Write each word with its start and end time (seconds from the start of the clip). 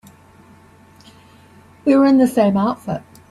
We 1.85 1.95
were 1.95 2.07
in 2.07 2.17
the 2.17 2.25
same 2.25 2.57
outfit. 2.57 3.03